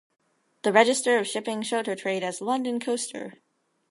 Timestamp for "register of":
0.73-1.27